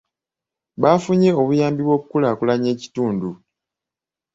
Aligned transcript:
Baafunye 0.81 1.29
obuyambi 1.41 1.81
bw'okukulaakulanya 1.83 2.67
ekitundu. 2.75 3.29